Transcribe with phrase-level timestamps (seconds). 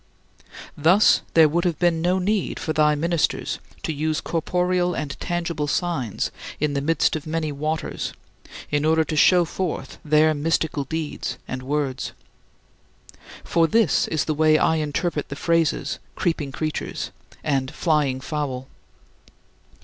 [0.75, 5.67] Thus, there would have been no need for thy ministers to use corporeal and tangible
[5.67, 8.11] signs in the midst of many "waters"
[8.71, 12.13] in order to show forth their mystical deeds and words.
[13.43, 17.11] For this is the way I interpret the phrases "creeping creatures"
[17.43, 18.69] and "flying fowl."